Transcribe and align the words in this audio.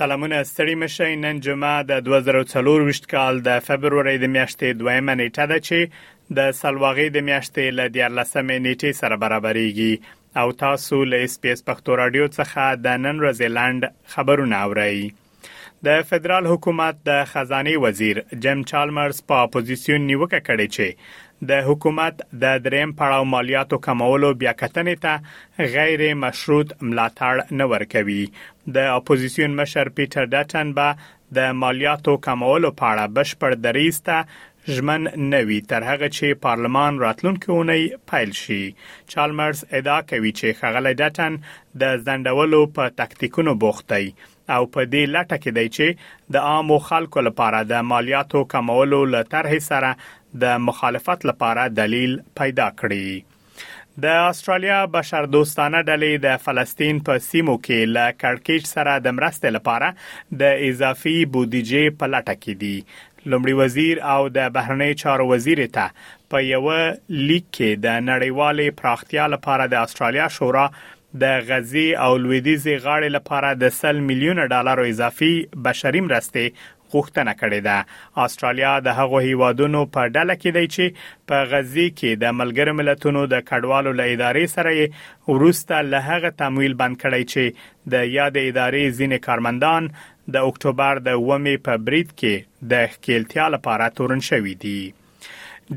سلامونه 0.00 0.38
ستړي 0.50 0.74
مشه 0.82 1.08
نن 1.24 1.36
جمعه 1.44 1.76
د 1.90 1.92
2024 2.08 3.06
کال 3.12 3.34
د 3.48 3.50
فبرवरी 3.68 4.16
د 4.22 4.26
میاشتې 4.34 4.68
دویمه 4.80 5.14
نیټه 5.20 5.44
ده 5.50 5.58
چې 5.66 5.80
د 6.36 6.38
سلواغې 6.60 7.06
د 7.14 7.18
میاشتې 7.28 7.64
ل 7.78 7.80
14مې 7.96 8.56
نیټې 8.66 8.90
سره 9.00 9.16
برابرېږي 9.24 9.92
او 10.40 10.46
تاسو 10.64 10.96
له 11.12 11.16
اس 11.26 11.34
پی 11.42 11.48
اس 11.54 11.60
پښتو 11.68 11.90
رادیو 12.02 12.26
څخه 12.38 12.62
د 12.84 12.86
نن 13.06 13.16
ورځې 13.24 13.48
لاند 13.58 13.82
خبرونه 14.14 14.56
اورئ 14.66 14.98
د 15.84 15.88
فدرال 16.08 16.44
حکومت 16.52 16.94
د 17.08 17.10
خزانه 17.32 17.72
وزیر 17.84 18.16
جیم 18.44 18.62
چالمرز 18.70 19.18
په 19.32 19.40
اپوزيشن 19.46 20.00
نیوکه 20.10 20.40
کړې 20.48 20.68
چې 20.76 21.48
د 21.50 21.66
حکومت 21.68 22.22
د 22.44 22.60
دریم 22.66 22.92
پړاو 23.00 23.26
مالیاتو 23.32 23.78
کمولو 23.86 24.30
بیاکتنې 24.42 24.96
ته 25.04 25.68
غیر 25.74 26.02
مشروط 26.24 26.72
ملاتړ 26.88 27.58
نه 27.60 27.66
ورکوي 27.72 28.22
د 28.76 28.88
اپوزيشن 28.92 29.58
مشر 29.58 29.90
پیټر 29.98 30.30
ډاتن 30.36 30.70
به 30.78 30.94
د 31.40 31.58
مالیاتو 31.64 32.14
کمولو 32.28 32.70
په 32.80 32.92
اړه 32.92 33.16
بشپړ 33.18 33.56
دریز 33.68 33.98
ته 34.06 34.22
ژمن 34.76 35.02
نوي 35.32 35.58
تر 35.74 35.84
هغه 35.90 36.08
چې 36.14 36.40
پارلمان 36.46 37.02
راتلونکو 37.06 37.50
اونۍ 37.58 37.84
پایل 38.12 38.32
شي 38.42 38.60
چالمرز 39.16 39.60
ادعا 39.80 39.98
کوي 40.14 40.32
چې 40.40 40.56
خغلې 40.62 40.94
ډاتن 41.02 41.38
د 41.84 42.02
زندولو 42.08 42.62
په 42.80 42.96
تکتیکونو 43.02 43.54
بوختي 43.66 44.06
او 44.54 44.62
په 44.74 44.80
دې 44.92 45.02
لټه 45.14 45.36
کې 45.42 45.50
دی 45.56 45.66
چې 45.76 46.34
د 46.34 46.44
عامو 46.50 46.76
خلکو 46.88 47.20
لپاره 47.28 47.60
د 47.72 47.86
مالیاتو 47.92 48.42
کمولو 48.52 49.00
لپاره 49.14 49.60
سره 49.70 49.90
د 50.44 50.62
مخالفت 50.68 51.26
لپاره 51.30 51.62
دلیل 51.80 52.14
پیدا 52.40 52.68
کړي 52.82 53.34
د 54.04 54.22
استرالیا 54.30 54.78
بشر 54.94 55.26
دوستانه 55.34 55.78
ډلې 55.82 56.24
د 56.26 56.40
فلسطین 56.46 56.96
په 57.06 57.22
سیمو 57.28 57.58
کې 57.66 57.92
له 57.96 58.06
کړکیچ 58.22 58.72
سره 58.76 58.96
د 59.06 59.16
مرستې 59.18 59.56
لپاره 59.56 60.40
د 60.42 60.64
اضافي 60.70 61.16
بودیجې 61.36 62.00
په 62.02 62.10
لټه 62.14 62.42
کې 62.42 62.54
دي 62.64 63.30
لومړي 63.30 63.54
وزیر 63.62 64.02
او 64.14 64.18
د 64.36 64.52
بهرنی 64.56 64.92
چارو 65.04 65.28
وزیر 65.30 65.62
ته 65.78 65.86
په 66.34 66.42
یو 66.48 66.66
لیک 67.28 67.46
کې 67.56 67.80
د 67.86 67.96
نړیوالې 68.10 68.76
پراختیا 68.82 69.24
لپاره 69.36 69.66
د 69.72 69.80
استرالیا 69.86 70.26
شورا 70.36 70.66
د 71.22 71.24
غزي 71.48 71.86
او 72.04 72.12
لویدیزي 72.22 72.74
غاړې 72.84 73.08
لپاره 73.16 73.48
د 73.62 73.64
100 73.80 74.08
میلیونه 74.08 74.42
ډالرو 74.52 74.84
اضافي 74.92 75.32
بشري 75.66 76.00
مرستې 76.06 76.46
غوښتنه 76.92 77.32
کړې 77.40 77.58
ده 77.68 77.78
استرالیا 78.24 78.72
د 78.86 78.88
هغو 78.98 79.18
هیوادونو 79.28 79.80
په 79.94 80.02
ډله 80.16 80.34
کې 80.40 80.50
دی 80.56 80.66
چې 80.74 80.84
په 81.28 81.36
غزي 81.52 81.86
کې 81.98 82.10
د 82.22 82.24
ملګر 82.40 82.66
ملتونو 82.80 83.22
د 83.34 83.44
کډوالو 83.48 83.92
له 84.00 84.04
ادارې 84.14 84.46
سره 84.56 84.70
ورسته 85.34 85.76
له 85.92 86.00
هغه 86.10 86.30
تمویل 86.42 86.74
بند 86.82 86.94
کړی 87.02 87.24
چې 87.32 87.44
د 87.92 87.94
یاد 88.18 88.34
ادارې 88.48 88.94
ځینې 88.98 89.18
کارمندان 89.28 89.82
د 90.34 90.36
اکتوبر 90.50 90.92
د 91.08 91.10
1 91.40 91.66
په 91.68 91.72
بریټ 91.86 92.10
کې 92.20 92.34
د 92.72 92.72
خپلتیا 92.96 93.44
لپاره 93.56 93.92
تورن 94.00 94.20
شوې 94.30 94.54
دي 94.66 94.80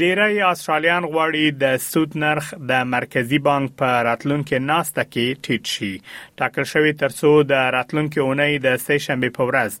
ډیری 0.00 0.40
آسترالیان 0.42 1.02
غواړي 1.12 1.44
د 1.62 1.76
سود 1.82 2.14
نرخ 2.22 2.46
د 2.70 2.86
مرکزی 2.94 3.38
بانک 3.48 3.70
په 3.80 3.88
راتلونکو 4.08 4.58
ناسته 4.66 5.02
کې 5.10 5.42
ټیټ 5.46 5.74
شي 5.74 5.90
ټاکل 6.40 6.64
شوی 6.70 6.92
ترڅو 7.02 7.28
د 7.52 7.68
راتلونکو 7.76 8.24
اونۍ 8.26 8.56
د 8.66 8.80
سه 8.84 8.98
شنبه 9.04 9.30
په 9.36 9.46
ورځ 9.50 9.78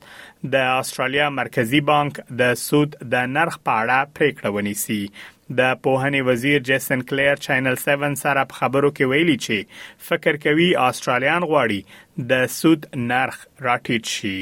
د 0.52 0.66
آسترالیا 0.80 1.26
مرکزی 1.40 1.80
بانک 1.90 2.20
د 2.42 2.52
سود 2.62 2.94
د 3.14 3.26
نرخ 3.34 3.56
په 3.68 3.78
اړه 3.78 4.12
پریکړه 4.18 4.52
ونیسي 4.58 4.98
د 5.62 5.72
پوهنې 5.86 6.28
وزیر 6.30 6.62
جیسن 6.70 7.02
کلیر 7.10 7.42
چینل 7.48 7.80
7 7.86 8.14
سره 8.22 8.44
په 8.52 8.60
خبرو 8.60 8.92
کې 8.92 9.14
ویلي 9.14 9.34
چې 9.48 10.06
فکر 10.12 10.38
کوي 10.46 10.70
آسترالیان 10.88 11.48
غواړي 11.50 12.30
د 12.34 12.46
سود 12.60 12.88
نرخ 13.10 13.42
راټیټ 13.68 14.14
شي 14.20 14.38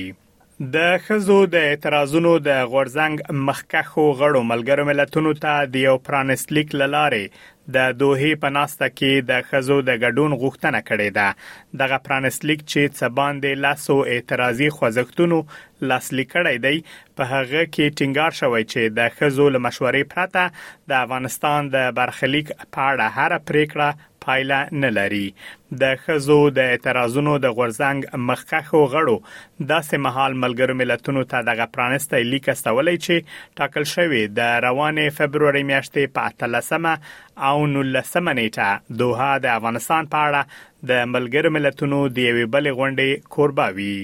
د 0.63 0.99
خزو 1.07 1.37
د 1.55 1.57
اعتراضونو 1.69 2.33
د 2.39 2.51
غورزنګ 2.73 3.21
مخکخو 3.47 4.03
غړو 4.19 4.43
ملګرو 4.51 4.85
ملتونو 4.91 5.33
ته 5.45 5.65
د 5.71 5.77
یو 5.87 5.95
پرانستلیک 6.09 6.75
للارې 6.75 7.51
د 7.77 7.97
دوه 8.03 8.31
پناسته 8.45 8.89
کې 8.93 9.27
د 9.31 9.43
خزو 9.51 9.79
د 9.89 9.99
غډون 10.03 10.37
غوښتنه 10.43 10.81
کړې 10.89 11.11
ده 11.19 11.35
دغه 11.83 11.99
پرانسلیک 12.07 12.63
چې 12.71 12.95
څبان 13.01 13.43
د 13.47 13.59
لاسو 13.65 13.97
اعتراضي 14.15 14.69
خوځښتونو 14.77 15.39
لاسلیک 15.93 16.31
کړی 16.37 16.57
دی 16.65 16.77
په 17.17 17.23
هغه 17.33 17.63
کې 17.75 17.95
ټینګار 17.99 18.33
شوی 18.41 18.63
چې 18.65 18.83
د 18.99 19.11
خزو 19.19 19.49
له 19.55 19.59
مشورې 19.67 20.05
پرته 20.15 20.43
د 20.89 20.93
افغانستان 21.05 21.73
د 21.77 21.91
برخلیک 22.01 22.47
په 22.57 22.81
اړه 22.91 23.07
هر 23.19 23.39
پریکړه 23.49 23.89
پایله 24.25 24.61
نه 24.83 24.91
لري 24.99 25.25
د 25.81 25.83
خزو 26.03 26.37
د 26.59 26.59
اعتراضونو 26.75 27.33
د 27.45 27.47
غورزنګ 27.57 28.01
مخکخو 28.29 28.81
غړو 28.93 29.17
داسې 29.73 29.97
مهال 30.07 30.33
ملګرو 30.45 30.77
ملتونو 30.81 31.23
ته 31.33 31.39
دغه 31.51 31.67
پرانستې 31.75 32.29
لیک 32.35 32.47
استولې 32.55 32.97
چې 33.05 33.17
ټاکل 33.61 33.85
شوې 33.95 34.23
د 34.39 34.41
روانې 34.67 35.07
فبرवरी 35.19 35.63
میاشتې 35.71 36.03
په 36.17 36.25
13مه 36.41 36.93
او 37.49 37.57
19مه 37.69 38.33
نیټه 38.41 38.69
دوها 39.05 39.31
د 39.45 39.47
افغانستان 39.59 40.11
په 40.13 40.19
اړه 40.27 40.43
د 40.91 40.93
ملګرو 41.17 41.55
ملتونو 41.59 41.99
د 42.15 42.17
یوې 42.29 42.45
بلې 42.55 42.73
غونډې 42.79 43.11
کوربه 43.35 43.67
وي 43.81 44.01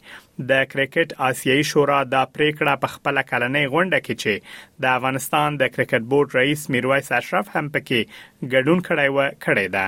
د 0.51 0.63
کرکټ 0.73 1.09
آسیایي 1.31 1.63
شورا 1.71 1.99
دا 2.15 2.23
پریکړه 2.35 2.73
په 2.83 2.87
خپل 2.95 3.21
کلنۍ 3.31 3.65
غونډه 3.75 3.99
کې 4.05 4.15
چې 4.23 4.83
د 4.83 4.93
افغانستان 4.97 5.49
د 5.63 5.73
کرکټ 5.77 6.01
بورډ 6.11 6.29
رئیس 6.41 6.69
میرویس 6.75 7.11
اشرف 7.21 7.45
هم 7.55 7.67
پکې 7.75 7.99
ګډون 8.53 8.85
کړای 8.87 9.09
و 9.15 9.19
کړی 9.45 9.67
دا 9.77 9.87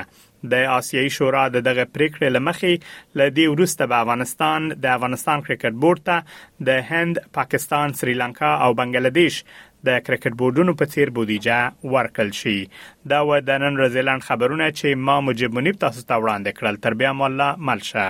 د 0.51 0.53
آسیایي 0.79 1.09
شورا 1.17 1.43
د 1.53 1.57
دغه 1.69 1.83
پریکړې 1.97 2.29
لمخې 2.35 2.73
لدی 3.21 3.45
ورسته 3.51 3.83
به 3.91 4.01
افغانستان 4.05 4.61
د 4.83 4.85
افغانستان 4.97 5.45
کرکټ 5.47 5.73
بورډ 5.83 6.03
ته 6.07 6.67
د 6.69 6.85
هند، 6.89 7.21
پاکستان، 7.39 7.93
سریلانکا 8.01 8.51
او 8.65 8.69
بنگلاديش 8.81 9.39
د 9.89 9.99
کرکټ 10.07 10.33
بورډونو 10.43 10.75
په 10.81 10.91
څیر 10.93 11.13
بودیجه 11.17 11.59
ورکړل 11.95 12.31
شي 12.41 12.57
دا 13.15 13.19
و 13.29 13.39
د 13.49 13.61
نن 13.65 13.79
رزلند 13.83 14.27
خبرونه 14.29 14.69
چې 14.79 15.03
ما 15.09 15.19
مجب 15.29 15.57
منیب 15.59 15.81
تاسو 15.85 16.07
ته 16.07 16.23
وړاندې 16.23 16.61
کړل 16.61 16.81
تر 16.87 16.99
بیا 17.03 17.11
مله 17.23 17.49
ملشه 17.69 18.09